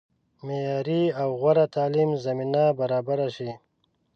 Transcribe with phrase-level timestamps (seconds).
[0.45, 3.49] معیاري او غوره تعلیم زمینه برابره شي.